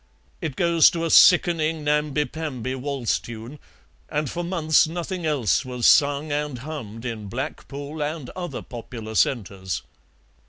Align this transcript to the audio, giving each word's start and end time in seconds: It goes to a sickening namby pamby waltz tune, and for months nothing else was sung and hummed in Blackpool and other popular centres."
It 0.41 0.55
goes 0.55 0.89
to 0.89 1.05
a 1.05 1.11
sickening 1.11 1.83
namby 1.83 2.25
pamby 2.25 2.73
waltz 2.73 3.19
tune, 3.19 3.59
and 4.09 4.31
for 4.31 4.43
months 4.43 4.87
nothing 4.87 5.27
else 5.27 5.63
was 5.63 5.85
sung 5.85 6.31
and 6.31 6.57
hummed 6.57 7.05
in 7.05 7.27
Blackpool 7.27 8.01
and 8.01 8.31
other 8.31 8.63
popular 8.63 9.13
centres." 9.13 9.83